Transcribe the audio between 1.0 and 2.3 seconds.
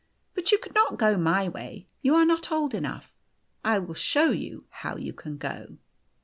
my way; you are